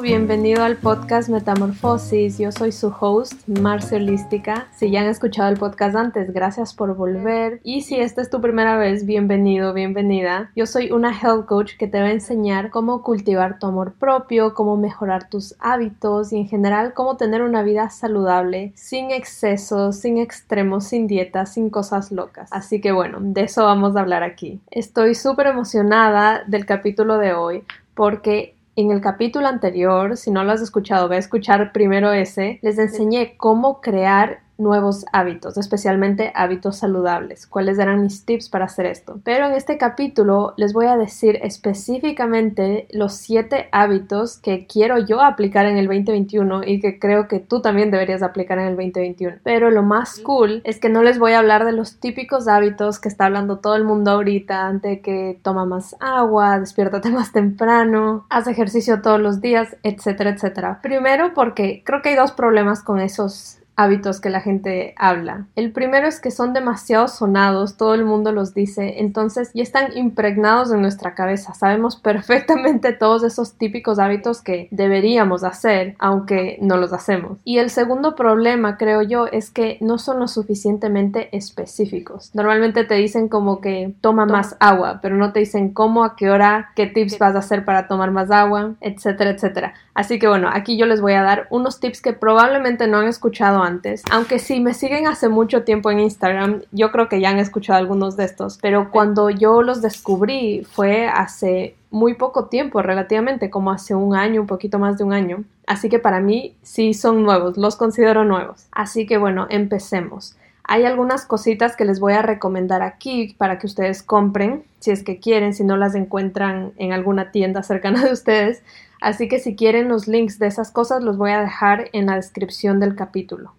[0.00, 2.38] Bienvenido al podcast Metamorfosis.
[2.38, 4.66] Yo soy su host, Marcia Holística.
[4.74, 7.60] Si ya han escuchado el podcast antes, gracias por volver.
[7.64, 10.50] Y si esta es tu primera vez, bienvenido, bienvenida.
[10.56, 14.54] Yo soy una health coach que te va a enseñar cómo cultivar tu amor propio,
[14.54, 20.16] cómo mejorar tus hábitos y en general cómo tener una vida saludable, sin excesos, sin
[20.16, 22.48] extremos, sin dietas, sin cosas locas.
[22.52, 24.60] Así que bueno, de eso vamos a hablar aquí.
[24.70, 30.52] Estoy súper emocionada del capítulo de hoy porque en el capítulo anterior, si no lo
[30.52, 36.78] has escuchado, ve a escuchar primero ese, les enseñé cómo crear nuevos hábitos, especialmente hábitos
[36.78, 37.46] saludables.
[37.46, 39.20] ¿Cuáles eran mis tips para hacer esto?
[39.24, 45.22] Pero en este capítulo les voy a decir específicamente los siete hábitos que quiero yo
[45.22, 49.36] aplicar en el 2021 y que creo que tú también deberías aplicar en el 2021.
[49.44, 52.98] Pero lo más cool es que no les voy a hablar de los típicos hábitos
[52.98, 58.26] que está hablando todo el mundo ahorita, de que toma más agua, despiértate más temprano,
[58.28, 60.80] haz ejercicio todos los días, etcétera, etcétera.
[60.82, 65.46] Primero porque creo que hay dos problemas con esos hábitos que la gente habla.
[65.54, 69.96] El primero es que son demasiado sonados, todo el mundo los dice, entonces ya están
[69.96, 71.54] impregnados en nuestra cabeza.
[71.54, 77.38] Sabemos perfectamente todos esos típicos hábitos que deberíamos hacer, aunque no los hacemos.
[77.44, 82.34] Y el segundo problema, creo yo, es que no son lo suficientemente específicos.
[82.34, 86.30] Normalmente te dicen como que toma más agua, pero no te dicen cómo, a qué
[86.30, 89.74] hora, qué tips vas a hacer para tomar más agua, etcétera, etcétera.
[89.94, 93.08] Así que bueno, aquí yo les voy a dar unos tips que probablemente no han
[93.08, 93.67] escuchado antes.
[94.10, 97.78] Aunque si me siguen hace mucho tiempo en Instagram, yo creo que ya han escuchado
[97.78, 103.70] algunos de estos, pero cuando yo los descubrí fue hace muy poco tiempo, relativamente, como
[103.70, 105.44] hace un año, un poquito más de un año.
[105.66, 108.66] Así que para mí sí son nuevos, los considero nuevos.
[108.72, 110.36] Así que bueno, empecemos.
[110.64, 115.02] Hay algunas cositas que les voy a recomendar aquí para que ustedes compren, si es
[115.02, 118.62] que quieren, si no las encuentran en alguna tienda cercana de ustedes.
[119.00, 122.16] Así que si quieren los links de esas cosas los voy a dejar en la
[122.16, 123.54] descripción del capítulo.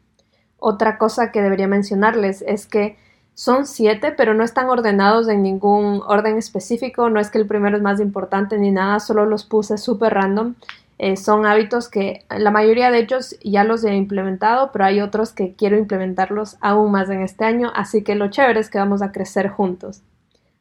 [0.60, 2.98] Otra cosa que debería mencionarles es que
[3.34, 7.10] son siete, pero no están ordenados en ningún orden específico.
[7.10, 10.56] No es que el primero es más importante ni nada, solo los puse súper random.
[10.98, 15.32] Eh, son hábitos que la mayoría de ellos ya los he implementado, pero hay otros
[15.32, 19.02] que quiero implementarlos aún más en este año, así que lo chévere es que vamos
[19.02, 20.02] a crecer juntos.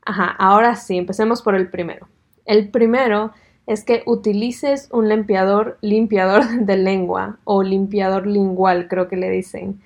[0.07, 2.07] Ajá, ahora sí, empecemos por el primero.
[2.45, 3.33] El primero
[3.67, 9.81] es que utilices un limpiador, limpiador de lengua o limpiador lingual, creo que le dicen.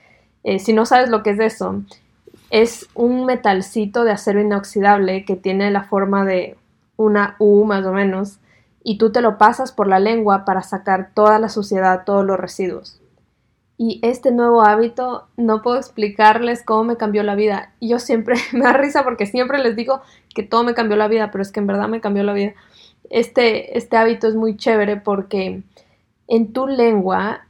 [0.44, 1.82] Eh, si no sabes lo que es eso,
[2.50, 6.56] es un metalcito de acero inoxidable que tiene la forma de
[6.96, 8.38] una U más o menos
[8.84, 12.38] y tú te lo pasas por la lengua para sacar toda la suciedad, todos los
[12.38, 13.00] residuos.
[13.78, 17.72] Y este nuevo hábito no puedo explicarles cómo me cambió la vida.
[17.80, 20.02] Yo siempre me da risa porque siempre les digo
[20.34, 22.52] que todo me cambió la vida, pero es que en verdad me cambió la vida.
[23.10, 25.62] Este, este hábito es muy chévere porque
[26.28, 27.46] en tu lengua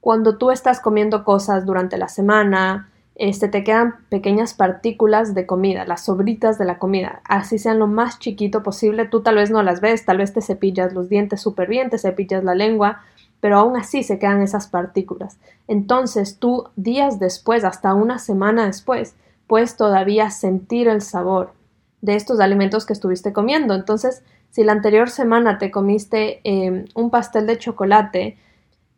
[0.00, 5.84] cuando tú estás comiendo cosas durante la semana, este, te quedan pequeñas partículas de comida,
[5.84, 9.62] las sobritas de la comida, así sean lo más chiquito posible, tú tal vez no
[9.62, 13.02] las ves, tal vez te cepillas los dientes súper bien, te cepillas la lengua,
[13.40, 15.38] pero aún así se quedan esas partículas.
[15.68, 19.16] Entonces tú días después, hasta una semana después,
[19.46, 21.52] puedes todavía sentir el sabor
[22.00, 23.74] de estos alimentos que estuviste comiendo.
[23.74, 28.38] Entonces, si la anterior semana te comiste eh, un pastel de chocolate,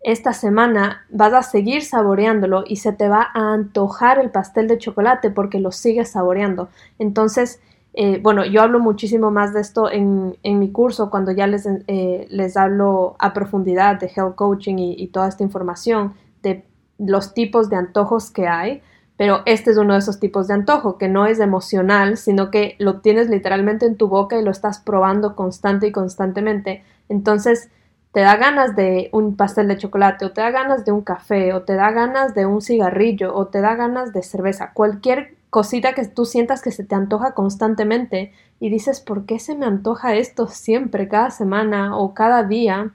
[0.05, 4.79] esta semana vas a seguir saboreándolo y se te va a antojar el pastel de
[4.79, 6.69] chocolate porque lo sigues saboreando.
[6.99, 7.61] Entonces,
[7.95, 12.27] eh, bueno, yo hablo muchísimo más de esto en, mi curso cuando ya les, eh,
[12.31, 16.65] les hablo a profundidad de health coaching y toda esta información de
[16.99, 18.83] los tipos de antojos que hay.
[19.17, 22.75] Pero este es uno de esos tipos de antojo que no es emocional, sino que
[22.79, 26.83] lo tienes literalmente en tu boca y lo estás probando constante y constantemente.
[27.09, 27.71] Entonces,
[28.13, 31.55] te da ganas de un pastel de chocolate, o te da ganas de un café,
[31.55, 35.95] o te da ganas de un cigarrillo, o te da ganas de cerveza, cualquier cosita
[35.95, 40.15] que tú sientas que se te antoja constantemente y dices, ¿por qué se me antoja
[40.15, 42.93] esto siempre, cada semana o cada día?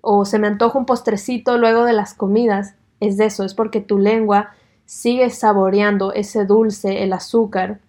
[0.00, 2.74] O se me antoja un postrecito luego de las comidas.
[3.00, 4.50] Es de eso, es porque tu lengua
[4.86, 7.80] sigue saboreando ese dulce, el azúcar,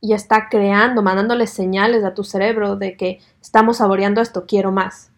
[0.00, 5.13] y está creando, mandándole señales a tu cerebro de que estamos saboreando esto, quiero más.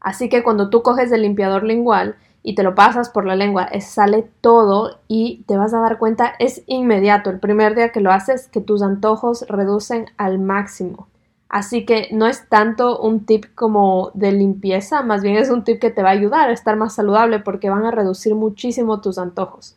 [0.00, 3.68] Así que cuando tú coges el limpiador lingual y te lo pasas por la lengua,
[3.80, 8.10] sale todo y te vas a dar cuenta, es inmediato, el primer día que lo
[8.10, 11.08] haces, que tus antojos reducen al máximo.
[11.50, 15.80] Así que no es tanto un tip como de limpieza, más bien es un tip
[15.80, 19.18] que te va a ayudar a estar más saludable porque van a reducir muchísimo tus
[19.18, 19.76] antojos.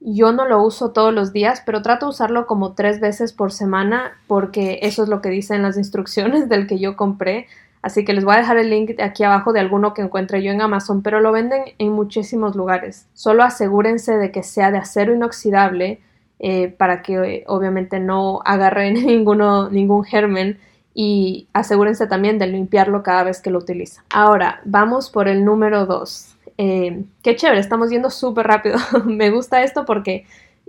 [0.00, 3.52] Yo no lo uso todos los días, pero trato de usarlo como tres veces por
[3.52, 7.46] semana porque eso es lo que dicen las instrucciones del que yo compré.
[7.82, 10.52] Así que les voy a dejar el link aquí abajo de alguno que encuentre yo
[10.52, 13.08] en Amazon, pero lo venden en muchísimos lugares.
[13.12, 16.00] Solo asegúrense de que sea de acero inoxidable
[16.38, 20.58] eh, para que eh, obviamente no agarren ninguno, ningún germen
[20.94, 24.04] y asegúrense también de limpiarlo cada vez que lo utilizan.
[24.10, 26.36] Ahora, vamos por el número 2.
[26.58, 28.78] Eh, qué chévere, estamos yendo súper rápido.
[29.06, 30.24] Me gusta esto porque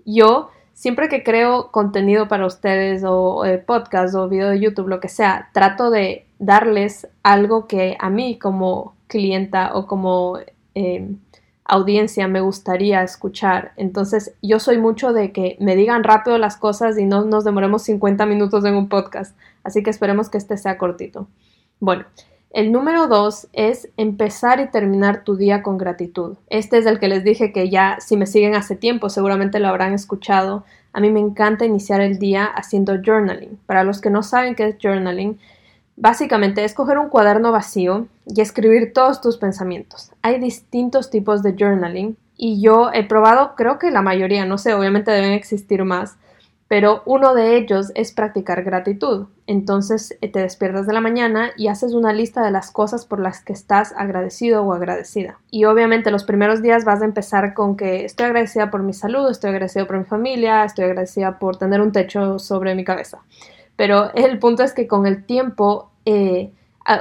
[0.06, 5.10] yo siempre que creo contenido para ustedes o podcast o video de YouTube, lo que
[5.10, 10.40] sea, trato de darles algo que a mí como clienta o como
[10.76, 11.16] eh,
[11.66, 13.74] audiencia me gustaría escuchar.
[13.78, 17.84] Entonces yo soy mucho de que me digan rápido las cosas y no nos demoremos
[17.84, 19.38] 50 minutos en un podcast.
[19.64, 21.28] Así que esperemos que este sea cortito.
[21.80, 22.06] Bueno,
[22.54, 26.38] el número dos es empezar y terminar tu día con gratitud.
[26.50, 29.68] Este es el que les dije que ya si me siguen hace tiempo seguramente lo
[29.68, 30.64] habrán escuchado.
[30.94, 33.60] A mí me encanta iniciar el día haciendo journaling.
[33.66, 35.40] Para los que no saben qué es journaling,
[35.96, 40.12] Básicamente es coger un cuaderno vacío y escribir todos tus pensamientos.
[40.24, 44.74] Hay distintos tipos de journaling y yo he probado, creo que la mayoría, no sé,
[44.74, 46.18] obviamente deben existir más,
[46.68, 49.28] pero uno de ellos es practicar gratitud.
[49.48, 53.20] Entonces eh, te despiertas de la mañana y haces una lista de las cosas por
[53.20, 55.38] las que estás agradecido o agradecida.
[55.52, 59.30] Y obviamente los primeros días vas a empezar con que estoy agradecida por mi salud,
[59.30, 63.20] estoy agradecida por mi familia, estoy agradecida por tener un techo sobre mi cabeza.
[63.76, 66.52] Pero el punto es que con el tiempo, eh,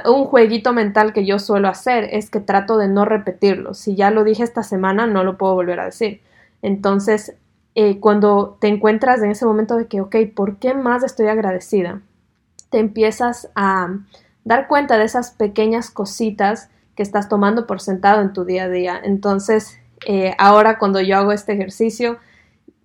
[0.05, 3.73] un jueguito mental que yo suelo hacer es que trato de no repetirlo.
[3.73, 6.21] Si ya lo dije esta semana, no lo puedo volver a decir.
[6.61, 7.35] Entonces,
[7.75, 12.01] eh, cuando te encuentras en ese momento de que, ok, ¿por qué más estoy agradecida?
[12.69, 13.97] Te empiezas a
[14.43, 18.69] dar cuenta de esas pequeñas cositas que estás tomando por sentado en tu día a
[18.69, 18.99] día.
[19.03, 22.17] Entonces, eh, ahora cuando yo hago este ejercicio,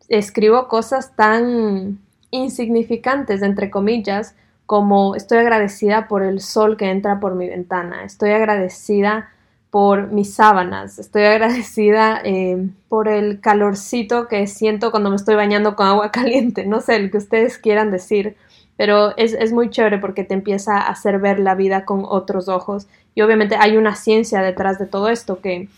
[0.09, 1.99] escribo cosas tan
[2.31, 4.35] insignificantes, entre comillas,
[4.67, 9.31] como estoy agradecida por el sol que entra por mi ventana, estoy agradecida
[9.71, 15.77] por mis sábanas, estoy agradecida eh, por el calorcito que siento cuando me estoy bañando
[15.77, 18.37] con agua caliente, no sé, el que ustedes quieran decir,
[18.77, 22.49] pero es, es muy chévere porque te empieza a hacer ver la vida con otros
[22.49, 22.87] ojos.
[23.15, 25.69] Y obviamente hay una ciencia detrás de todo esto que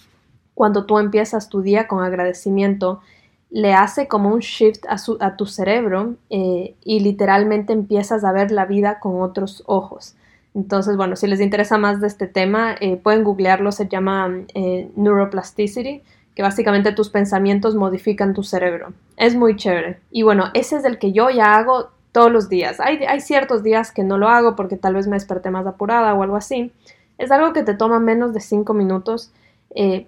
[0.55, 3.01] cuando tú empiezas tu día con agradecimiento,
[3.49, 8.51] le hace como un shift a, a tu cerebro eh, y literalmente empiezas a ver
[8.51, 10.15] la vida con otros ojos.
[10.55, 14.91] Entonces, bueno, si les interesa más de este tema, eh, pueden googlearlo, se llama eh,
[14.97, 16.03] neuroplasticity,
[16.35, 18.93] que básicamente tus pensamientos modifican tu cerebro.
[19.17, 20.01] Es muy chévere.
[20.11, 22.81] Y bueno, ese es el que yo ya hago todos los días.
[22.81, 26.15] Hay, hay ciertos días que no lo hago porque tal vez me desperté más apurada
[26.15, 26.73] o algo así.
[27.19, 29.31] Es algo que te toma menos de cinco minutos,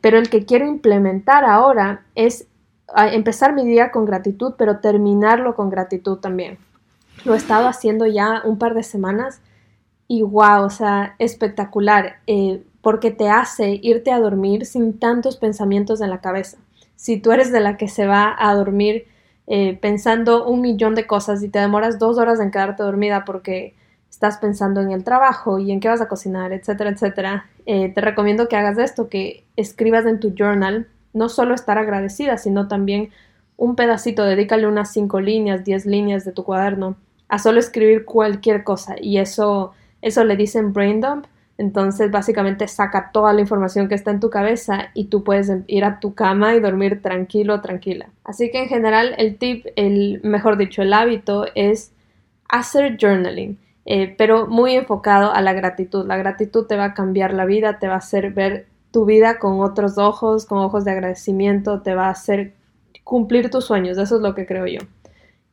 [0.01, 2.47] pero el que quiero implementar ahora es
[2.97, 6.59] empezar mi día con gratitud, pero terminarlo con gratitud también.
[7.25, 9.41] Lo he estado haciendo ya un par de semanas
[10.13, 16.03] y wow, o sea, espectacular, eh, porque te hace irte a dormir sin tantos pensamientos
[16.03, 16.59] en la cabeza.
[16.97, 19.07] Si tú eres de la que se va a dormir
[19.47, 23.75] eh, pensando un millón de cosas y te demoras dos horas en quedarte dormida porque
[24.11, 28.03] estás pensando en el trabajo y en qué vas a cocinar, etcétera, etcétera, eh, te
[28.03, 33.09] recomiendo que hagas esto, que escribas en tu journal no solo estar agradecida, sino también
[33.57, 36.97] un pedacito, dedícale unas cinco líneas, diez líneas de tu cuaderno
[37.31, 39.73] a solo escribir cualquier cosa y eso,
[40.03, 41.27] eso le dicen brain dump.
[41.59, 45.85] Entonces básicamente saca toda la información que está en tu cabeza y tú puedes ir
[45.85, 48.09] a tu cama y dormir tranquilo, tranquila.
[48.25, 51.93] Así que en general el tip, el mejor dicho, el hábito es
[52.49, 56.07] hacer journaling, eh, pero muy enfocado a la gratitud.
[56.07, 59.39] La gratitud te va a cambiar la vida, te va a hacer ver tu vida
[59.39, 62.55] con otros ojos, con ojos de agradecimiento, te va a hacer
[63.05, 64.81] cumplir tus sueños, eso es lo que creo yo.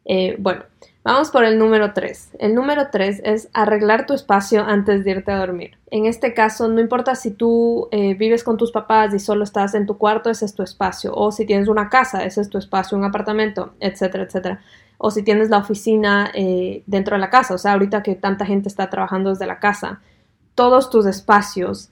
[0.06, 0.64] Eh, bueno,
[1.04, 2.32] vamos por el número 3.
[2.40, 5.78] El número 3 es arreglar tu espacio antes de irte a dormir.
[5.92, 9.74] En este caso, no importa si tú eh, vives con tus papás y solo estás
[9.76, 11.14] en tu cuarto, ese es tu espacio.
[11.16, 14.62] O si tienes una casa, ese es tu espacio, un apartamento, etcétera, etcétera.
[14.98, 18.46] O si tienes la oficina eh, dentro de la casa, o sea, ahorita que tanta
[18.46, 20.02] gente está trabajando desde la casa,
[20.56, 21.90] todos tus espacios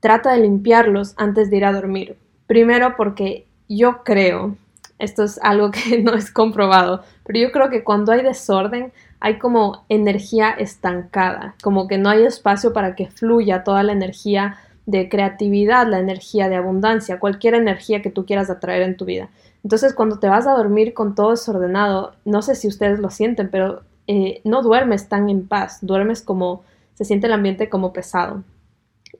[0.00, 2.18] trata de limpiarlos antes de ir a dormir.
[2.48, 4.56] Primero porque yo creo,
[5.02, 9.38] esto es algo que no es comprobado, pero yo creo que cuando hay desorden hay
[9.38, 14.56] como energía estancada, como que no hay espacio para que fluya toda la energía
[14.86, 19.28] de creatividad, la energía de abundancia, cualquier energía que tú quieras atraer en tu vida.
[19.62, 23.48] Entonces cuando te vas a dormir con todo desordenado, no sé si ustedes lo sienten,
[23.50, 26.62] pero eh, no duermes tan en paz, duermes como,
[26.94, 28.42] se siente el ambiente como pesado.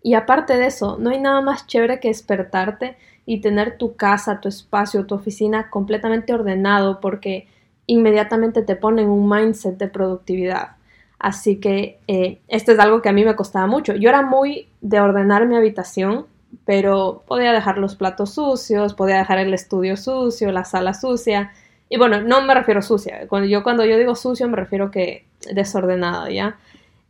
[0.03, 4.41] Y aparte de eso, no hay nada más chévere que despertarte y tener tu casa,
[4.41, 7.47] tu espacio, tu oficina completamente ordenado porque
[7.87, 10.77] inmediatamente te pone en un mindset de productividad.
[11.19, 13.95] Así que eh, esto es algo que a mí me costaba mucho.
[13.95, 16.27] Yo era muy de ordenar mi habitación,
[16.65, 21.53] pero podía dejar los platos sucios, podía dejar el estudio sucio, la sala sucia.
[21.89, 23.21] Y bueno, no me refiero sucia.
[23.49, 26.57] Yo, cuando yo digo sucio me refiero que desordenado, ¿ya?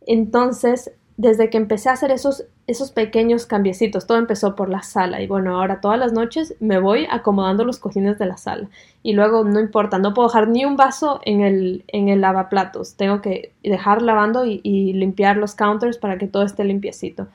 [0.05, 5.21] Entonces, desde que empecé a hacer esos, esos pequeños cambiecitos, todo empezó por la sala.
[5.21, 8.67] Y bueno, ahora todas las noches me voy acomodando los cojines de la sala.
[9.03, 12.95] Y luego no importa, no puedo dejar ni un vaso en el, en el lavaplatos,
[12.95, 17.27] tengo que dejar lavando y, y limpiar los counters para que todo esté limpiecito.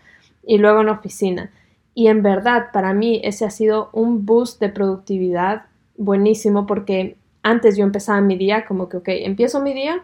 [0.44, 1.50] Y luego en oficina.
[1.94, 5.66] Y en verdad, para mí ese ha sido un boost de productividad
[5.96, 10.02] buenísimo porque antes yo empezaba mi día como que, ok, empiezo mi día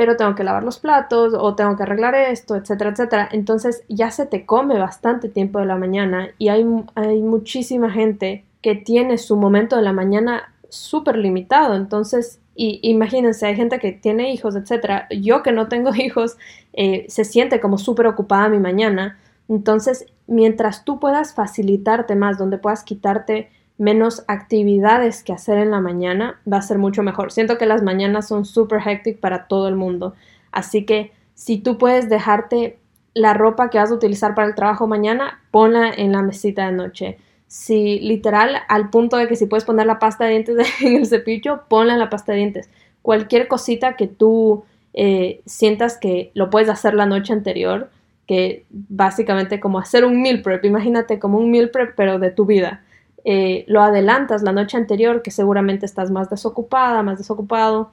[0.00, 3.28] pero tengo que lavar los platos o tengo que arreglar esto, etcétera, etcétera.
[3.32, 6.64] Entonces ya se te come bastante tiempo de la mañana y hay,
[6.94, 11.74] hay muchísima gente que tiene su momento de la mañana súper limitado.
[11.74, 15.06] Entonces, y, imagínense, hay gente que tiene hijos, etcétera.
[15.10, 16.38] Yo que no tengo hijos,
[16.72, 19.18] eh, se siente como súper ocupada mi mañana.
[19.50, 25.80] Entonces, mientras tú puedas facilitarte más, donde puedas quitarte menos actividades que hacer en la
[25.80, 27.32] mañana, va a ser mucho mejor.
[27.32, 30.14] Siento que las mañanas son súper hectic para todo el mundo.
[30.52, 32.78] Así que si tú puedes dejarte
[33.14, 36.72] la ropa que vas a utilizar para el trabajo mañana, ponla en la mesita de
[36.72, 37.18] noche.
[37.46, 41.06] Si literal, al punto de que si puedes poner la pasta de dientes en el
[41.06, 42.68] cepillo, ponla en la pasta de dientes.
[43.00, 47.88] Cualquier cosita que tú eh, sientas que lo puedes hacer la noche anterior,
[48.26, 52.44] que básicamente como hacer un meal prep, imagínate como un meal prep pero de tu
[52.44, 52.82] vida
[53.24, 57.90] eh, lo adelantas la noche anterior, que seguramente estás más desocupada, más desocupado,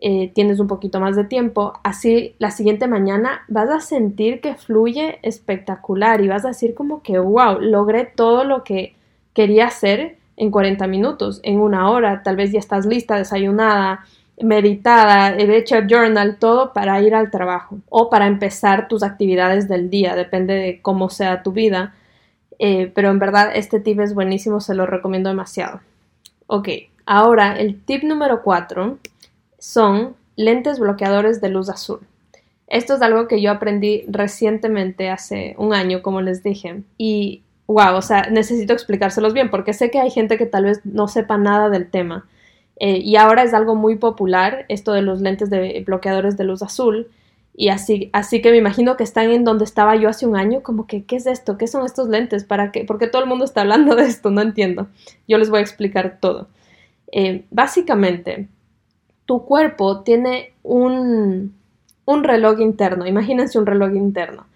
[0.00, 4.54] eh, tienes un poquito más de tiempo, así la siguiente mañana vas a sentir que
[4.54, 8.96] fluye espectacular y vas a decir como que, wow, logré todo lo que
[9.34, 14.04] quería hacer en 40 minutos, en una hora, tal vez ya estás lista, desayunada,
[14.42, 19.90] meditada, he hecho journal, todo para ir al trabajo o para empezar tus actividades del
[19.90, 21.94] día, depende de cómo sea tu vida
[22.58, 25.80] eh, pero en verdad este tip es buenísimo, se lo recomiendo demasiado.
[26.46, 26.68] Ok,
[27.06, 28.98] ahora el tip número 4
[29.58, 32.00] son lentes bloqueadores de luz azul.
[32.66, 36.82] Esto es algo que yo aprendí recientemente, hace un año, como les dije.
[36.98, 40.80] Y, wow, o sea, necesito explicárselos bien porque sé que hay gente que tal vez
[40.84, 42.26] no sepa nada del tema.
[42.76, 46.62] Eh, y ahora es algo muy popular, esto de los lentes de bloqueadores de luz
[46.62, 47.08] azul.
[47.56, 50.62] Y así, así que me imagino que están en donde estaba yo hace un año,
[50.62, 51.56] como que, ¿qué es esto?
[51.56, 52.44] ¿Qué son estos lentes?
[52.44, 52.84] ¿Para qué?
[52.84, 54.88] Porque todo el mundo está hablando de esto, no entiendo.
[55.28, 56.48] Yo les voy a explicar todo.
[57.12, 58.48] Eh, básicamente,
[59.24, 61.54] tu cuerpo tiene un,
[62.04, 64.46] un, reloj interno, imagínense un reloj interno,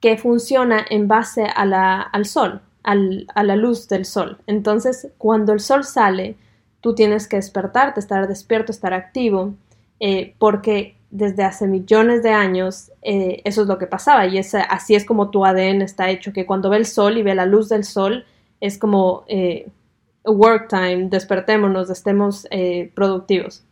[0.00, 4.38] que funciona en base a la, al sol, al, a la luz del sol.
[4.48, 6.36] Entonces, cuando el sol sale,
[6.80, 9.54] tú tienes que despertarte, estar despierto, estar activo,
[10.00, 14.94] eh, porque desde hace millones de años eh, eso es lo que pasaba y así
[14.94, 17.68] es como tu ADN está hecho, que cuando ve el sol y ve la luz
[17.68, 18.24] del sol
[18.60, 19.68] es como eh,
[20.24, 23.64] work time, despertémonos, estemos eh, productivos.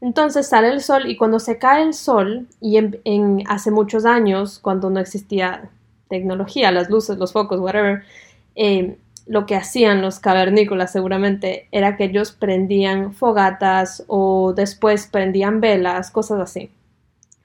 [0.00, 4.58] Entonces sale el sol y cuando se cae el sol, y en, hace muchos años,
[4.58, 5.70] cuando no existía
[6.10, 8.02] tecnología, las luces, los focos, whatever,
[9.26, 16.10] lo que hacían los cavernícolas seguramente era que ellos prendían fogatas o después prendían velas,
[16.10, 16.70] cosas así.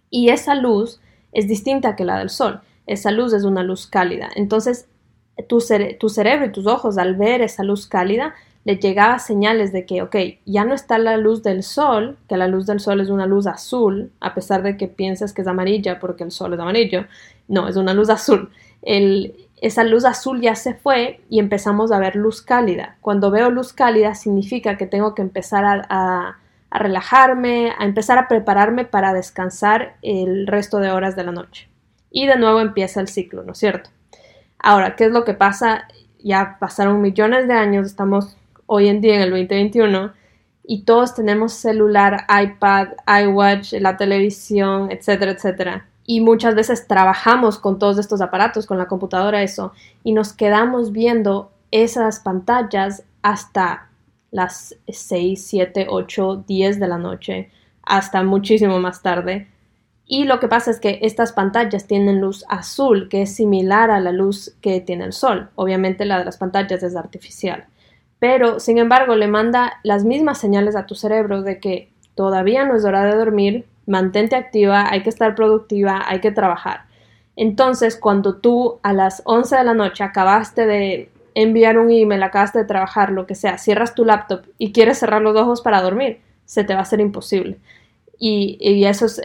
[0.10, 1.00] Y esa luz
[1.32, 2.62] es distinta que la del sol.
[2.88, 4.30] Esa luz es una luz cálida.
[4.36, 4.88] Entonces,
[5.48, 8.34] tu, cerebro y tus ojos al ver esa luz cálida
[8.66, 12.48] le llegaba señales de que, ok, ya no está la luz del sol, que la
[12.48, 16.00] luz del sol es una luz azul, a pesar de que piensas que es amarilla
[16.00, 17.06] porque el sol es amarillo.
[17.48, 18.50] No, es una luz azul.
[18.82, 22.98] esa luz azul ya se fue y empezamos a ver luz cálida.
[23.02, 26.38] Cuando veo luz cálida significa que tengo que empezar a a
[26.72, 31.70] relajarme, a empezar a prepararme para descansar el resto de horas de la noche.
[32.12, 33.90] Y de nuevo empieza el ciclo, ¿no es cierto?
[34.60, 35.88] Ahora, ¿qué es lo que pasa?
[36.22, 40.14] Ya pasaron millones de años, estamos hoy en día en el 2021
[40.64, 42.90] y todos tenemos celular, iPad,
[43.24, 45.88] iWatch, la televisión, etcétera, etcétera.
[46.06, 49.74] Y muchas veces trabajamos con todos estos aparatos, con la computadora, eso,
[50.04, 53.89] y nos quedamos viendo esas pantallas hasta
[54.32, 57.50] las 6, 7, 8, 10 de la noche
[57.84, 59.48] hasta muchísimo más tarde.
[60.06, 64.00] Y lo que pasa es que estas pantallas tienen luz azul, que es similar a
[64.00, 65.50] la luz que tiene el sol.
[65.56, 67.66] Obviamente la de las pantallas es artificial.
[68.20, 72.76] Pero, sin embargo, le manda las mismas señales a tu cerebro de que todavía no
[72.76, 76.86] es hora de dormir, mantente activa, hay que estar productiva, hay que trabajar.
[77.36, 81.10] Entonces, cuando tú a las 11 de la noche acabaste de
[81.42, 85.22] enviar un email, acabaste de trabajar, lo que sea, cierras tu laptop y quieres cerrar
[85.22, 87.58] los ojos para dormir, se te va a hacer imposible.
[88.22, 89.22] Y, eso es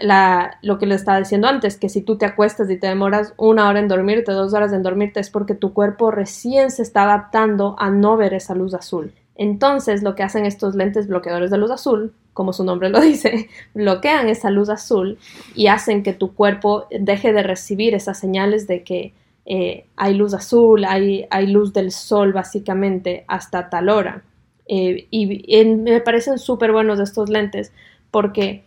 [0.63, 3.69] lo que le estaba diciendo antes, que si tú te acuestas y te demoras una
[3.69, 7.75] hora en dormirte, dos horas en dormirte, es porque tu cuerpo recién se está adaptando
[7.81, 9.13] a no ver esa luz azul.
[9.35, 13.49] Entonces, lo que hacen estos lentes bloqueadores de luz azul, como su nombre lo dice,
[13.75, 15.19] bloquean esa luz azul
[15.57, 19.13] y hacen que tu cuerpo deje de recibir esas señales de que
[19.47, 24.23] eh, hay luz azul, hay, luz del sol básicamente hasta tal hora.
[24.67, 27.73] Eh, y me parecen súper buenos estos lentes
[28.11, 28.65] porque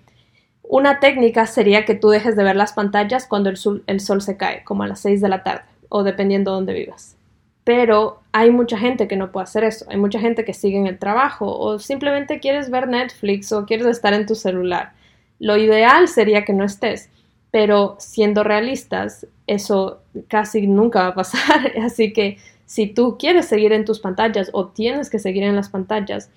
[0.61, 4.21] una técnica sería que tú dejes de ver las pantallas cuando el sol, el sol
[4.21, 7.15] se cae, como a las 6 de la tarde, o dependiendo de dónde vivas.
[7.63, 9.85] Pero hay mucha gente que no puede hacer eso.
[9.89, 13.87] Hay mucha gente que sigue en el trabajo o simplemente quieres ver Netflix o quieres
[13.87, 14.93] estar en tu celular.
[15.39, 17.09] Lo ideal sería que no estés,
[17.51, 21.71] pero siendo realistas, eso casi nunca va a pasar.
[21.83, 25.69] Así que si tú quieres seguir en tus pantallas o tienes que seguir en las
[25.69, 26.29] pantallas,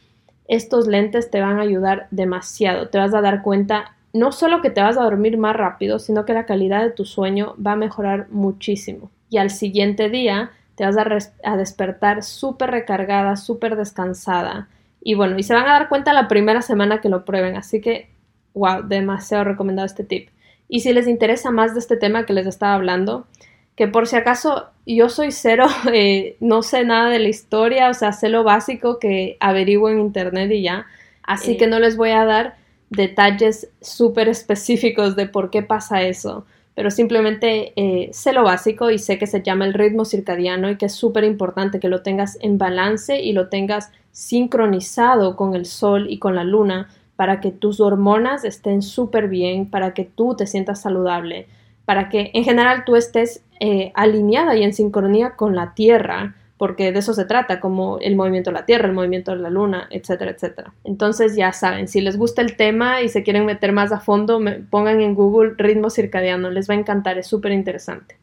[0.49, 2.89] estos lentes te van a ayudar demasiado.
[2.89, 6.25] Te vas a dar cuenta no solo que te vas a dormir más rápido, sino
[6.25, 9.11] que la calidad de tu sueño va a mejorar muchísimo.
[9.29, 14.69] Y al siguiente día te vas a, despertar súper recargada, súper descansada.
[15.03, 17.57] Y bueno, y se van a dar cuenta la primera semana que lo prueben.
[17.57, 18.11] Así que,
[18.55, 20.31] wow, demasiado recomendado este tip.
[20.73, 23.27] Y si les interesa más de este tema que les estaba hablando,
[23.75, 27.95] que por si acaso yo soy cero, eh, no sé nada de la historia, o
[27.95, 30.87] sea, sé lo básico que averiguo en internet y ya.
[31.25, 32.57] Así que no les voy a dar
[32.89, 38.99] detalles súper específicos de por qué pasa eso, pero simplemente eh, sé lo básico y
[38.99, 42.39] sé que se llama el ritmo circadiano y que es súper importante que lo tengas
[42.41, 46.89] en balance y lo tengas sincronizado con el sol y con la luna
[47.21, 51.49] para que tus hormonas estén súper bien, para que tú te sientas saludable,
[51.85, 56.93] para que en general tú estés eh, alineada y en sincronía con la tierra porque
[56.93, 59.87] de eso se trata, como el movimiento de la Tierra, el movimiento de la Luna,
[59.91, 60.73] etcétera, etcétera.
[60.85, 64.41] Entonces ya saben, si les gusta el tema y se quieren meter más a fondo,
[64.71, 68.17] pongan en Google ritmo circadiano, les va a encantar, es súper interesante.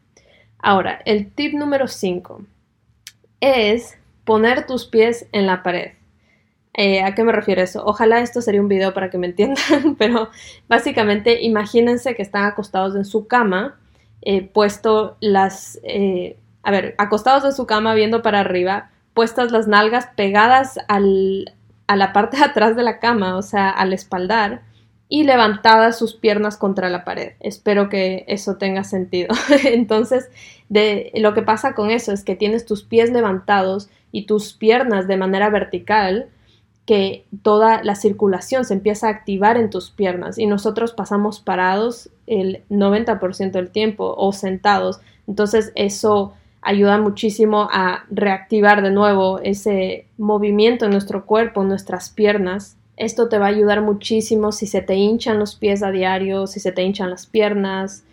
[0.58, 2.42] Ahora, el tip número 5
[3.42, 5.97] es poner tus pies en la pared.
[6.78, 7.84] Eh, ¿A qué me refiero eso?
[7.86, 10.30] Ojalá esto sería un video para que me entiendan, pero
[10.70, 13.80] básicamente imagínense que están acostados en su cama,
[14.22, 15.80] eh, puesto las...
[15.84, 21.56] Eh, a ver, acostados en su cama viendo para arriba, puestas las nalgas pegadas al,
[21.88, 24.62] a la parte de atrás de la cama, o sea, al espaldar,
[25.10, 27.32] y levantadas sus piernas contra la pared.
[27.40, 29.34] Espero que eso tenga sentido.
[29.64, 30.30] Entonces,
[30.70, 35.08] de, lo que pasa con eso es que tienes tus pies levantados y tus piernas
[35.08, 36.28] de manera vertical,
[36.88, 42.10] que toda la circulación se empieza a activar en tus piernas y nosotros pasamos parados
[42.28, 45.02] el 90% del tiempo o sentados.
[45.28, 52.10] Entonces, eso ayuda muchísimo a reactivar de nuevo ese movimiento en nuestro cuerpo, en nuestras
[52.10, 52.78] piernas.
[52.96, 56.62] Esto te va a ayudar muchísimo si se te hinchan los pies a diario, si
[56.62, 58.06] se te hinchan las piernas,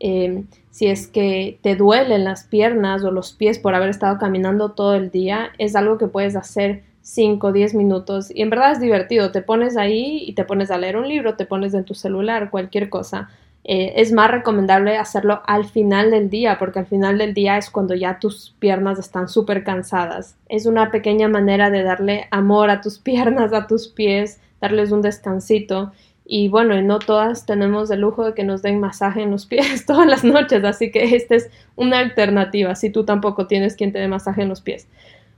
[0.00, 4.72] em, si es que te duelen las piernas o los pies por haber estado caminando
[4.72, 8.72] todo el día, es algo que puedes hacer 5 o 10 minutos y en verdad
[8.72, 11.84] es divertido, te pones ahí y te pones a leer un libro, te pones en
[11.84, 13.30] tu celular, cualquier cosa.
[13.62, 17.70] Eh, es más recomendable hacerlo al final del día, porque al final del día es
[17.70, 20.36] cuando ya tus piernas están súper cansadas.
[20.48, 25.00] Es una pequeña manera de darle amor a tus piernas, a tus pies, darles un
[25.02, 25.92] descansito.
[26.24, 29.86] Y bueno, no todas tenemos el lujo de que nos den masaje en los pies
[29.86, 34.00] todas las noches, así que esta es una alternativa si tú tampoco tienes quien te
[34.00, 34.88] dé masaje en los pies.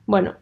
[0.06, 0.36] Bueno,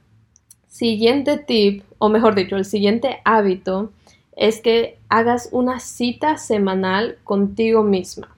[0.76, 3.92] siguiente tip, o mejor dicho, el siguiente hábito
[4.36, 8.36] es que hagas una cita semanal contigo misma.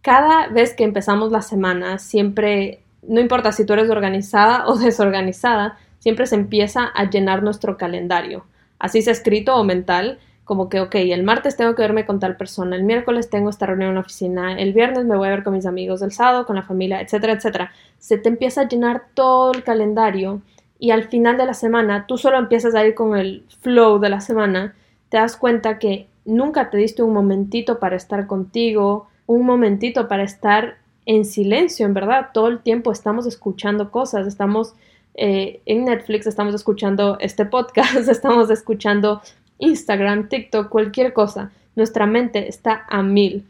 [0.00, 5.76] Cada vez que empezamos la semana, siempre, no importa si tú eres organizada o desorganizada,
[5.98, 8.46] siempre se empieza a llenar nuestro calendario.
[8.78, 12.36] Así sea escrito o mental, como que, ok, el martes tengo que verme con tal
[12.36, 15.42] persona, el miércoles tengo esta reunión en la oficina, el viernes me voy a ver
[15.42, 17.72] con mis amigos, el sábado con la familia, etcétera, etcétera.
[17.98, 20.42] Se te empieza a llenar todo el calendario
[20.78, 24.08] y al final de la semana tú solo empiezas a ir con el flow de
[24.08, 24.74] la semana
[25.08, 30.24] te das cuenta que nunca te diste un momentito para estar contigo, un momentito para
[30.24, 32.30] estar en silencio, en verdad.
[32.32, 34.74] Todo el tiempo estamos escuchando cosas, estamos
[35.14, 39.22] eh, en Netflix, estamos escuchando este podcast, estamos escuchando
[39.58, 41.52] Instagram, TikTok, cualquier cosa.
[41.76, 43.44] Nuestra mente está a mil.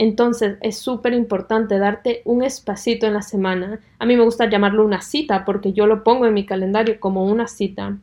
[0.00, 3.80] Entonces es súper importante darte un espacito en la semana.
[3.98, 7.26] A mí me gusta llamarlo una cita porque yo lo pongo en mi calendario como
[7.26, 7.98] una cita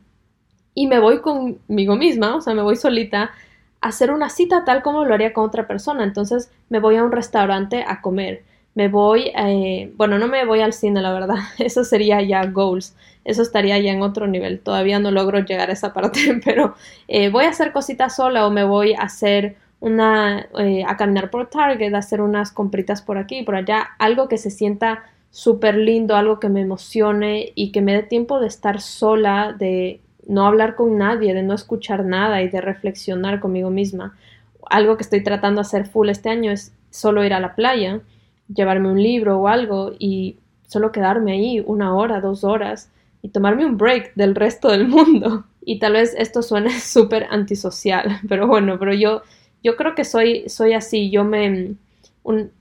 [0.74, 3.32] y me voy conmigo misma, o sea, me voy solita
[3.80, 6.04] a hacer una cita tal como lo haría con otra persona.
[6.04, 8.44] Entonces me voy a un restaurante a comer.
[8.76, 11.38] Me voy, eh, bueno, no me voy al cine, la verdad.
[11.58, 12.94] Eso sería ya goals.
[13.24, 14.60] Eso estaría ya en otro nivel.
[14.60, 16.76] Todavía no logro llegar a esa parte, pero
[17.08, 21.30] eh, voy a hacer cositas sola o me voy a hacer una, eh, a caminar
[21.30, 25.04] por Target, a hacer unas compritas por aquí y por allá, algo que se sienta
[25.30, 30.00] súper lindo, algo que me emocione y que me dé tiempo de estar sola, de
[30.26, 34.16] no hablar con nadie, de no escuchar nada y de reflexionar conmigo misma.
[34.68, 38.00] Algo que estoy tratando de hacer full este año es solo ir a la playa,
[38.52, 40.36] llevarme un libro o algo y
[40.66, 42.90] solo quedarme ahí una hora, dos horas
[43.22, 45.44] y tomarme un break del resto del mundo.
[45.64, 49.22] Y tal vez esto suene súper antisocial, pero bueno, pero yo,
[49.62, 51.74] yo creo que soy, soy así, yo me,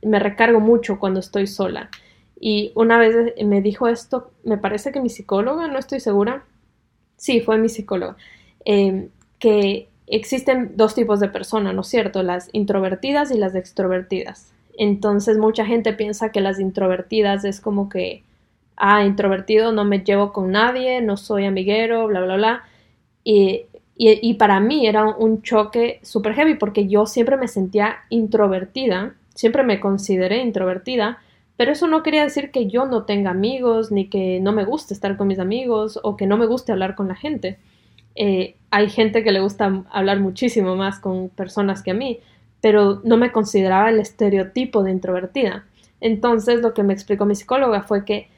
[0.01, 1.89] me recargo mucho cuando estoy sola.
[2.39, 6.45] Y una vez me dijo esto, me parece que mi psicóloga, no estoy segura,
[7.15, 8.15] sí, fue mi psicóloga,
[8.65, 12.23] em, que existen dos tipos de personas, ¿no es cierto?
[12.23, 14.53] Las introvertidas y las extrovertidas.
[14.77, 18.23] Entonces mucha gente piensa que las introvertidas es como que,
[18.77, 22.63] ah, introvertido, no me llevo con nadie, no soy amiguero, bla, bla, bla.
[23.23, 23.65] Y,
[23.99, 29.63] y, para mí era un choque súper heavy porque yo siempre me sentía introvertida, siempre
[29.63, 31.19] me consideré introvertida,
[31.57, 34.93] pero eso no quería decir que yo no tenga amigos, ni que no me guste
[34.93, 37.57] estar con mis amigos o que no me guste hablar con la gente.
[38.13, 42.19] Eh, hay gente que le gusta hablar muchísimo más con personas que a mí,
[42.61, 45.65] pero no me consideraba el estereotipo de introvertida.
[46.01, 48.29] Entonces lo que me explicó mi psicóloga fue que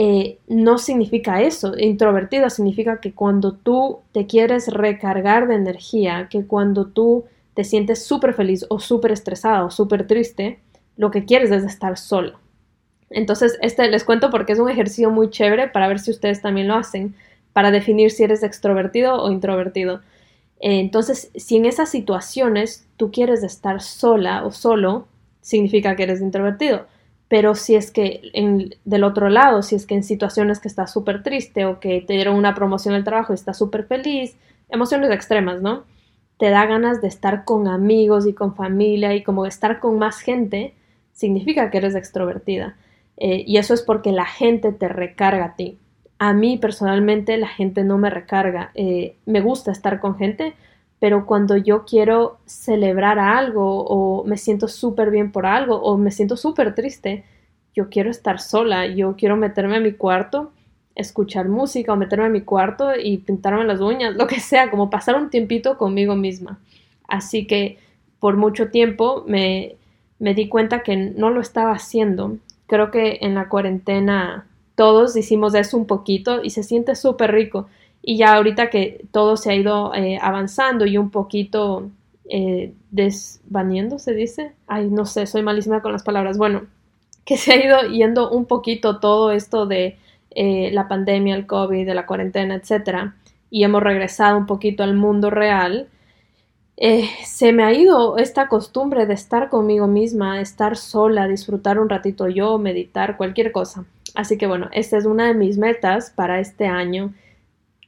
[0.00, 1.76] eh, no significa eso.
[1.76, 8.04] Introvertida significa que cuando tú te quieres recargar de energía, que cuando tú te sientes
[8.04, 10.60] súper feliz o súper estresada o súper triste,
[10.96, 12.38] lo que quieres es estar solo.
[13.10, 16.68] Entonces, este les cuento porque es un ejercicio muy chévere para ver si ustedes también
[16.68, 17.16] lo hacen,
[17.52, 20.02] para definir si eres extrovertido o introvertido.
[20.60, 25.08] Eh, entonces, si en esas situaciones tú quieres estar sola o solo,
[25.40, 26.86] significa que eres introvertido.
[27.28, 30.92] Pero si es que en, del otro lado, si es que en situaciones que estás
[30.92, 34.36] súper triste o que te dieron una promoción al trabajo y estás súper feliz,
[34.70, 35.84] emociones extremas, ¿no?
[36.38, 40.20] Te da ganas de estar con amigos y con familia y como estar con más
[40.20, 40.74] gente,
[41.12, 42.76] significa que eres extrovertida.
[43.16, 45.78] Eh, y eso es porque la gente te recarga a ti.
[46.18, 48.70] A mí personalmente la gente no me recarga.
[48.74, 50.54] Eh, me gusta estar con gente,
[51.00, 56.10] pero cuando yo quiero celebrar algo o me siento súper bien por algo o me
[56.10, 57.24] siento súper triste,
[57.74, 60.52] yo quiero estar sola, yo quiero meterme a mi cuarto,
[60.94, 64.90] escuchar música o meterme a mi cuarto y pintarme las uñas, lo que sea, como
[64.90, 66.58] pasar un tiempito conmigo misma.
[67.06, 67.78] Así que
[68.20, 69.76] por mucho tiempo me,
[70.18, 75.54] me di cuenta que no lo estaba haciendo Creo que en la cuarentena todos hicimos
[75.54, 77.66] eso un poquito y se siente súper rico.
[78.08, 81.90] Y ya ahorita que todo se ha ido eh, avanzando y un poquito
[82.30, 82.72] eh,
[83.98, 84.52] se dice.
[84.66, 86.38] Ay, no sé, soy malísima con las palabras.
[86.38, 86.62] Bueno,
[87.26, 89.98] que se ha ido yendo un poquito todo esto de
[90.30, 93.16] eh, la pandemia, el COVID, de la cuarentena, etcétera,
[93.50, 95.88] y hemos regresado un poquito al mundo real
[96.80, 101.88] eh, se me ha ido esta costumbre de estar conmigo misma, estar sola, disfrutar un
[101.88, 103.84] ratito yo, meditar, cualquier cosa.
[104.14, 107.12] Así que bueno, esta es una de mis metas para este año,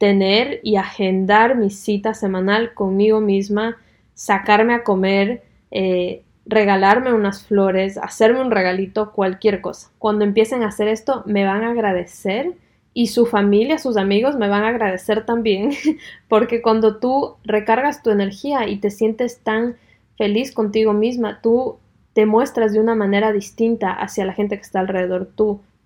[0.01, 3.77] tener y agendar mi cita semanal conmigo misma,
[4.15, 9.91] sacarme a comer, eh, regalarme unas flores, hacerme un regalito, cualquier cosa.
[9.99, 12.55] Cuando empiecen a hacer esto, me van a agradecer
[12.95, 15.73] y su familia, sus amigos me van a agradecer también,
[16.29, 19.77] porque cuando tú recargas tu energía y te sientes tan
[20.17, 21.77] feliz contigo misma, tú
[22.15, 25.29] te muestras de una manera distinta hacia la gente que está alrededor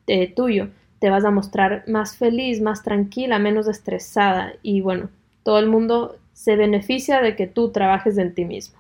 [0.07, 0.69] eh, tuyo.
[1.05, 5.11] Te vas a mostrar más feliz, más tranquila, menos estresada y bueno,
[5.43, 8.79] todo el mundo se beneficia de que tú trabajes en ti mismo.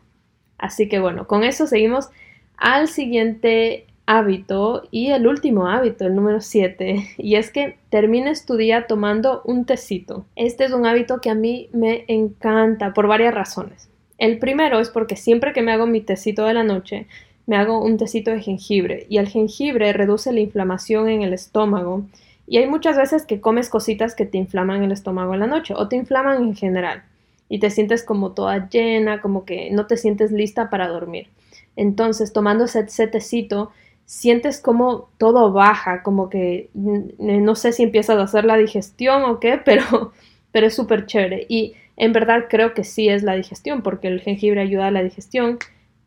[0.56, 2.08] Así que bueno, con eso seguimos
[2.56, 8.56] al siguiente hábito y el último hábito, el número 7, y es que termines tu
[8.56, 10.24] día tomando un tecito.
[10.34, 13.90] Este es un hábito que a mí me encanta por varias razones.
[14.16, 17.06] El primero es porque siempre que me hago mi tecito de la noche,
[17.46, 22.04] me hago un tecito de jengibre y el jengibre reduce la inflamación en el estómago
[22.46, 25.74] y hay muchas veces que comes cositas que te inflaman el estómago en la noche
[25.76, 27.02] o te inflaman en general
[27.48, 31.28] y te sientes como toda llena, como que no te sientes lista para dormir.
[31.76, 33.70] Entonces, tomando ese, tecito,
[34.06, 39.40] sientes como todo baja, como que no sé si empiezas a hacer la digestión o
[39.40, 40.12] qué, pero,
[40.52, 41.46] pero es súper chévere.
[41.48, 45.02] Y en verdad creo que sí es la digestión, porque el jengibre ayuda a la
[45.02, 45.58] digestión.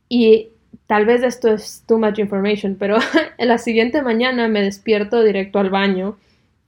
[0.09, 0.49] Y
[0.87, 2.97] tal vez esto es too much information, pero
[3.37, 6.17] en la siguiente mañana me despierto directo al baño,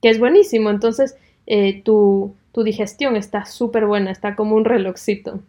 [0.01, 0.69] que es buenísimo.
[0.69, 1.15] Entonces
[1.47, 5.39] eh, tu, tu digestión está súper buena, está como un relojcito.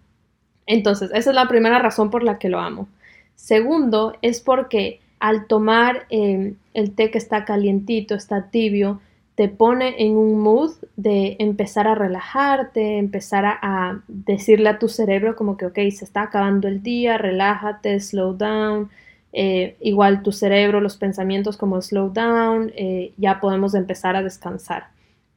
[0.66, 2.88] Entonces, esa es la primera razón por la que lo amo.
[3.35, 9.00] Segundo, es porque al tomar em, el té que está calientito, está tibio,
[9.40, 15.35] te pone en un mood de empezar a relajarte, empezar a, decirle a tu cerebro
[15.35, 18.90] como que, ok, se está acabando el día, relájate, slow down.
[19.33, 24.88] Eh, igual tu cerebro, los pensamientos como slow down, eh, ya podemos empezar a descansar.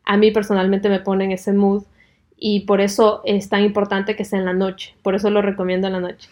[0.03, 1.83] A mí personalmente me pone en ese mood
[2.35, 5.87] y por eso es tan importante que sea en la noche, por eso lo recomiendo
[5.87, 6.27] en la noche.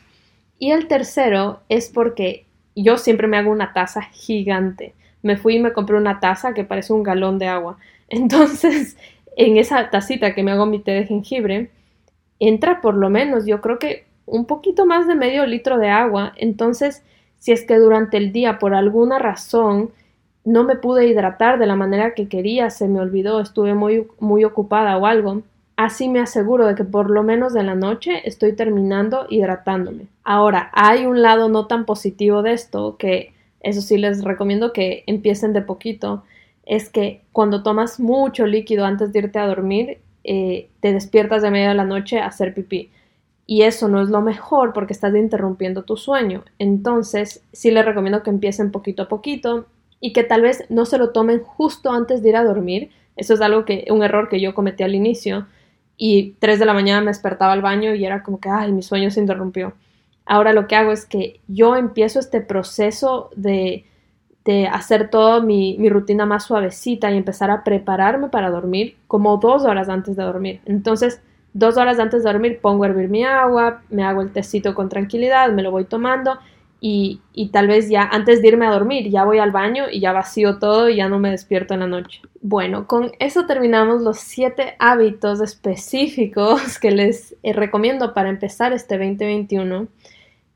[0.60, 4.94] Y el tercero es porque yo siempre me hago una taza gigante.
[5.22, 7.78] Me fui y me compré una taza que parece un galón de agua.
[8.10, 8.98] Entonces,
[9.36, 11.70] en esa tacita que me hago mi té de jengibre,
[12.40, 16.34] entra por lo menos, yo creo que un poquito más de medio litro de agua.
[16.38, 17.04] Entonces,
[17.40, 19.92] si es que durante el día, por alguna razón,
[20.44, 24.44] no me pude hidratar de la manera que quería, se me olvidó, estuve muy, muy
[24.44, 25.44] ocupada o algo,
[25.84, 30.06] Así me aseguro de que por lo menos de la noche estoy terminando hidratándome.
[30.24, 35.04] Ahora, hay un lado no tan positivo de esto, que eso sí les recomiendo que
[35.08, 36.24] empiecen de poquito,
[36.66, 41.52] es que cuando tomas mucho líquido antes de irte a dormir, eh, te despiertas de
[41.52, 42.90] media de la noche a hacer pipí.
[43.48, 46.44] Y eso no es lo mejor porque estás interrumpiendo tu sueño.
[46.60, 49.66] Entonces, sí les recomiendo que empiecen poquito a poquito
[50.00, 52.92] y que tal vez no se lo tomen justo antes de ir a dormir.
[53.18, 55.48] Eso es algo que, un error que yo cometí al inicio
[55.98, 58.82] y 3 de la mañana me despertaba al baño y era como que, ay, mi
[58.82, 59.74] sueño se interrumpió.
[60.26, 63.86] Ahora lo que hago es que yo empiezo este proceso de,
[64.46, 69.38] de hacer toda mi, mi, rutina más suavecita y empezar a prepararme para dormir como
[69.38, 70.62] dos horas antes de dormir.
[70.66, 71.22] Entonces,
[71.54, 74.90] dos horas antes de dormir pongo a hervir mi agua, me hago el tecito con
[74.90, 76.40] tranquilidad, me lo voy tomando
[76.84, 77.22] y,
[77.54, 80.58] tal vez ya antes de irme a dormir ya voy al baño y ya vacío
[80.58, 82.22] todo y ya no me despierto en la noche.
[82.42, 88.98] Bueno, con eso terminamos los siete hábitos específicos que les eh, recomiendo para empezar este
[88.98, 89.88] 2021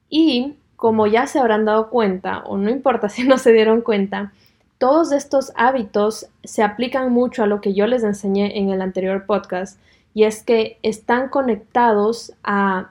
[0.10, 4.34] y como ya se habrán dado cuenta o no importa si no se dieron cuenta,
[4.80, 9.28] todos estos hábitos se aplican mucho a lo que yo les enseñé en el anterior
[9.28, 9.80] podcast
[10.16, 12.90] y es que están conectados a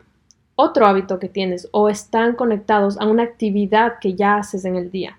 [0.56, 4.90] otro hábito que tienes o están conectados a una actividad que ya haces en el
[4.90, 5.18] día.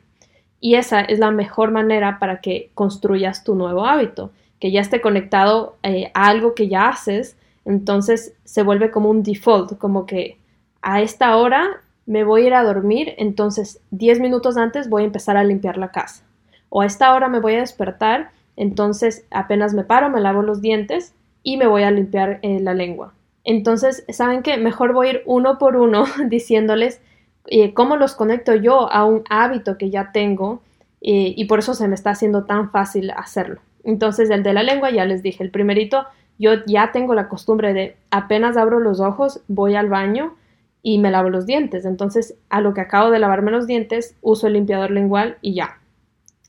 [0.59, 5.01] Y esa es la mejor manera para que construyas tu nuevo hábito, que ya esté
[5.01, 10.37] conectado eh, a algo que ya haces, entonces se vuelve como un default, como que
[10.81, 15.05] a esta hora me voy a ir a dormir, entonces 10 minutos antes voy a
[15.07, 16.23] empezar a limpiar la casa.
[16.69, 20.61] O a esta hora me voy a despertar, entonces apenas me paro, me lavo los
[20.61, 23.13] dientes y me voy a limpiar eh, la lengua.
[23.45, 24.57] Entonces, ¿saben qué?
[24.57, 26.99] Mejor voy a ir uno por uno diciéndoles
[27.47, 30.61] eh, cómo los conecto yo a un hábito que ya tengo
[31.01, 33.61] eh, y por eso se me está haciendo tan fácil hacerlo.
[33.83, 36.05] Entonces, el de la lengua ya les dije, el primerito,
[36.39, 40.35] yo ya tengo la costumbre de apenas abro los ojos, voy al baño
[40.81, 41.85] y me lavo los dientes.
[41.85, 45.79] Entonces, a lo que acabo de lavarme los dientes, uso el limpiador lingual y ya.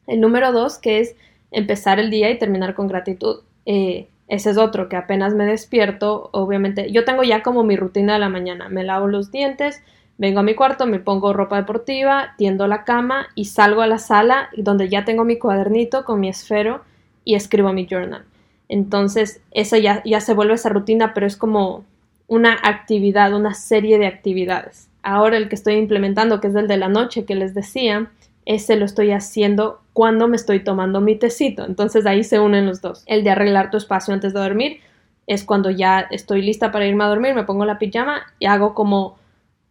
[0.06, 1.14] El número dos, que es
[1.50, 3.40] empezar el día y terminar con gratitud.
[3.66, 8.14] Eh, ese es otro, que apenas me despierto, obviamente, yo tengo ya como mi rutina
[8.14, 9.82] de la mañana, me lavo los dientes,
[10.18, 13.98] vengo a mi cuarto, me pongo ropa deportiva, tiendo la cama y salgo a la
[13.98, 16.82] sala donde ya tengo mi cuadernito con mi esfero
[17.24, 18.24] y escribo mi journal.
[18.68, 21.84] Entonces, esa ya, ya se vuelve esa rutina, pero es como
[22.26, 24.88] una actividad, una serie de actividades.
[25.02, 28.10] Ahora el que estoy implementando, que es el de la noche que les decía,
[28.46, 31.66] ese lo estoy haciendo cuando me estoy tomando mi tecito.
[31.66, 33.02] Entonces ahí se unen los dos.
[33.06, 34.80] El de arreglar tu espacio antes de dormir
[35.26, 38.74] es cuando ya estoy lista para irme a dormir, me pongo la pijama y hago
[38.74, 39.18] como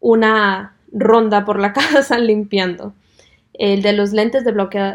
[0.01, 2.93] una ronda por la casa limpiando.
[3.53, 4.51] El de los lentes de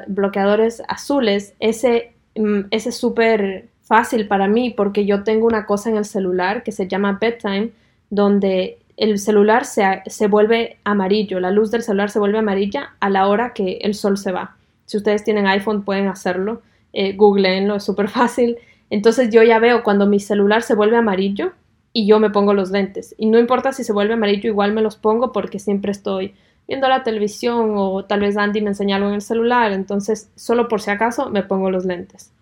[0.06, 5.88] bloqueadores azules, ese, mm, ese es súper fácil para mí porque yo tengo una cosa
[5.88, 7.70] en el celular que se llama bedtime,
[8.10, 13.08] donde el celular se, se, vuelve amarillo, la luz del celular se vuelve amarilla a
[13.08, 14.56] la hora que el sol se va.
[14.84, 16.60] Si ustedes tienen iPhone pueden hacerlo,
[16.92, 18.58] eh, googleenlo, es súper fácil.
[18.90, 21.52] Entonces yo ya veo cuando mi celular se vuelve amarillo
[21.94, 23.14] y yo me pongo los lentes.
[23.16, 26.34] Y no importa si se vuelve amarillo, igual me los pongo porque siempre estoy
[26.68, 29.72] viendo la televisión o tal vez Andy me enseña algo en el celular.
[29.72, 32.32] Entonces, solo por si acaso, me pongo los lentes.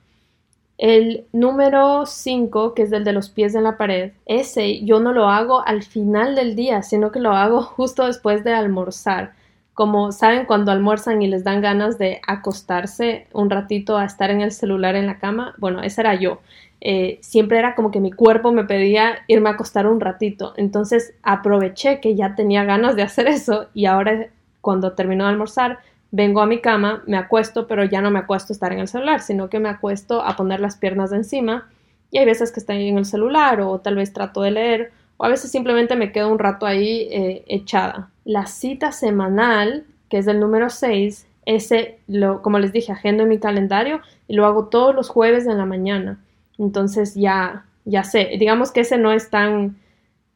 [0.78, 5.12] El número 5, que es el de los pies en la pared, ese yo no
[5.12, 9.32] lo hago al final del día, sino que lo hago justo después de almorzar.
[9.74, 14.40] Como saben, cuando almuerzan y les dan ganas de acostarse un ratito a estar en
[14.40, 16.40] el celular en la cama, bueno, ese era yo.
[16.80, 20.54] Eh, siempre era como que mi cuerpo me pedía irme a acostar un ratito.
[20.56, 24.28] Entonces aproveché que ya tenía ganas de hacer eso y ahora
[24.60, 25.78] cuando termino de almorzar
[26.10, 28.88] vengo a mi cama, me acuesto, pero ya no me acuesto a estar en el
[28.88, 31.68] celular, sino que me acuesto a poner las piernas de encima
[32.10, 35.24] y hay veces que estoy en el celular o tal vez trato de leer o
[35.24, 38.10] a veces simplemente me quedo un rato ahí eh, echada.
[38.24, 43.28] La cita semanal, que es el número 6, ese, lo, como les dije, agendo en
[43.28, 46.18] mi calendario y lo hago todos los jueves en la mañana.
[46.56, 49.76] Entonces ya, ya sé, digamos que ese no es tan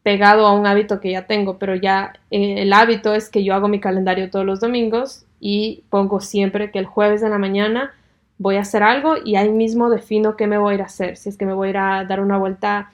[0.03, 3.55] pegado a un hábito que ya tengo, pero ya eh, el hábito es que yo
[3.55, 7.93] hago mi calendario todos los domingos y pongo siempre que el jueves de la mañana
[8.39, 11.17] voy a hacer algo y ahí mismo defino qué me voy a ir a hacer,
[11.17, 12.93] si es que me voy a ir a dar una vuelta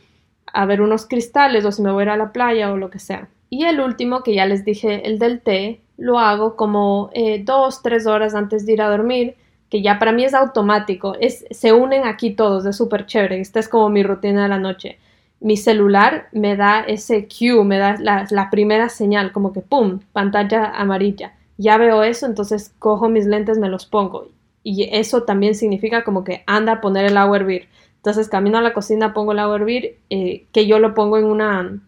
[0.50, 2.88] a ver unos cristales o si me voy a ir a la playa o lo
[2.88, 3.28] que sea.
[3.50, 7.82] Y el último, que ya les dije, el del té, lo hago como eh, dos,
[7.82, 9.36] tres horas antes de ir a dormir,
[9.68, 13.60] que ya para mí es automático, es, se unen aquí todos, es súper chévere, esta
[13.60, 14.98] es como mi rutina de la noche.
[15.40, 20.00] Mi celular me da ese cue, me da la, la primera señal, como que ¡pum!
[20.12, 21.34] pantalla amarilla.
[21.58, 24.28] Ya veo eso, entonces cojo mis lentes, me los pongo.
[24.62, 27.68] Y eso también significa como que anda a poner el agua a hervir.
[27.96, 31.18] Entonces camino a la cocina, pongo el agua a hervir, eh, que yo lo pongo
[31.18, 31.78] en una,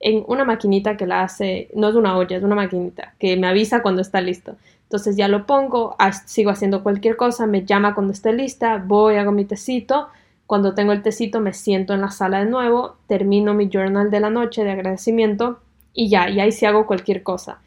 [0.00, 3.46] en una maquinita que la hace, no es una olla, es una maquinita, que me
[3.46, 4.56] avisa cuando está listo.
[4.84, 9.32] Entonces ya lo pongo, sigo haciendo cualquier cosa, me llama cuando esté lista, voy, hago
[9.32, 10.08] mi tecito.
[10.46, 14.20] Cuando tengo el tecito me siento en la sala de nuevo, termino mi journal de
[14.20, 15.58] la noche de agradecimiento
[15.94, 17.60] y ya, y ahí sí hago cualquier cosa.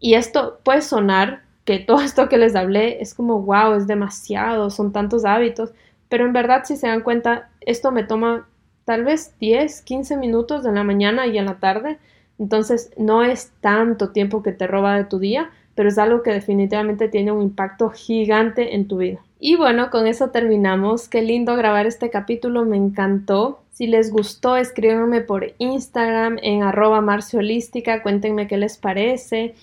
[0.00, 4.70] Y esto puede sonar que todo esto que les hablé es como, wow, es demasiado,
[4.70, 5.72] son tantos hábitos,
[6.08, 8.48] pero en verdad si se dan cuenta, esto me toma
[8.84, 11.98] tal vez 10, 15 minutos en la mañana y en la tarde,
[12.38, 16.32] entonces no es tanto tiempo que te roba de tu día, pero es algo que
[16.32, 19.20] definitivamente tiene un impacto gigante en tu vida.
[19.38, 21.08] Y bueno, con eso terminamos.
[21.08, 23.62] Qué lindo grabar este capítulo, me encantó.
[23.72, 29.54] Si les gustó, escríbanme por Instagram en arroba marciolística, cuéntenme qué les parece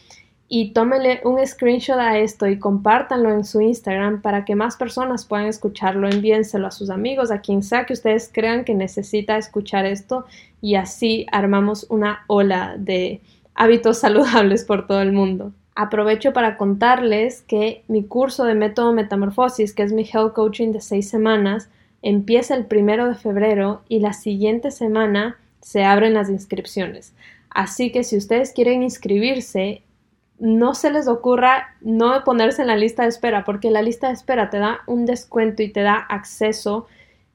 [0.50, 5.26] y tómenle un screenshot a esto y compártanlo en su Instagram para que más personas
[5.26, 6.08] puedan escucharlo.
[6.08, 10.26] Envíenselo a sus amigos, a quien sea que ustedes crean que necesita escuchar esto
[10.62, 13.22] y así armamos una ola de
[13.56, 15.52] hábitos saludables por todo el mundo.
[15.76, 20.82] Aprovecho para contarles que mi curso de método metamorfosis, que es mi health coaching de
[20.82, 21.70] seis semanas,
[22.02, 27.14] empieza el primero de febrero y la siguiente semana se abren las inscripciones.
[27.50, 29.84] Así que si ustedes quieren inscribirse,
[30.40, 34.14] no se les ocurra no ponerse en la lista de espera, porque la lista de
[34.14, 36.88] espera te da un descuento y te da acceso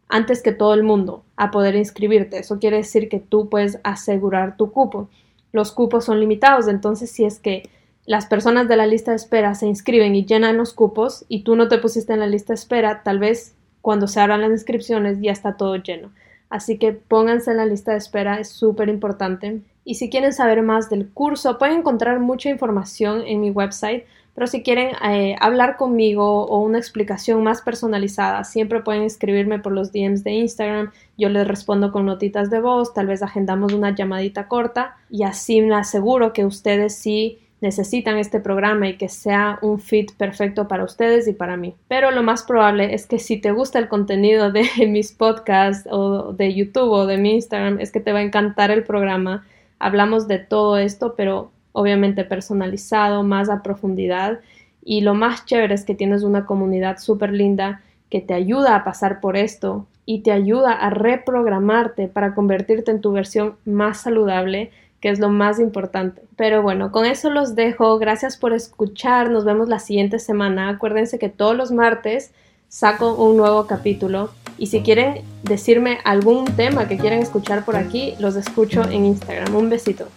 [0.08, 2.38] antes que todo el mundo a poder inscribirte.
[2.38, 5.08] Eso quiere decir que tú puedes asegurar tu cupo.
[5.52, 7.68] Los cupos son limitados, entonces si es que
[8.04, 11.56] las personas de la lista de espera se inscriben y llenan los cupos y tú
[11.56, 15.20] no te pusiste en la lista de espera, tal vez cuando se abran las inscripciones
[15.20, 16.10] ya está todo lleno.
[16.50, 19.62] Así que pónganse en la lista de espera, es súper importante.
[19.84, 24.46] Y si quieren saber más del curso, pueden encontrar mucha información en mi website, pero
[24.46, 29.92] si quieren eh, hablar conmigo o una explicación más personalizada, siempre pueden escribirme por los
[29.92, 30.90] DMs de Instagram.
[31.18, 35.60] Yo les respondo con notitas de voz, tal vez agendamos una llamadita corta y así
[35.60, 40.82] me aseguro que ustedes sí necesitan este programa y que sea un fit perfecto para
[40.82, 41.74] ustedes y para mí.
[41.86, 46.32] Pero lo más probable es que si te gusta el contenido de mis podcasts o
[46.32, 49.44] de YouTube o de mi Instagram, es que te va a encantar el programa
[49.82, 54.38] hablamos de todo esto, pero obviamente personalizado, más a profundidad.
[54.84, 58.84] Y lo más chévere es que tienes una comunidad súper linda que te ayuda a
[58.84, 64.70] pasar por esto y te ayuda a reprogramarte para convertirte en tu versión más saludable,
[65.00, 66.22] que es lo más importante.
[66.36, 67.98] Pero bueno, con eso los dejo.
[67.98, 69.30] Gracias por escuchar.
[69.30, 70.68] Nos vemos la siguiente semana.
[70.68, 72.32] Acuérdense que todos los martes
[72.72, 74.30] saco un nuevo capítulo.
[74.58, 79.54] Y si quieren decirme algún tema que quieren escuchar por aquí, los escucho en Instagram.
[79.54, 80.08] Un besito.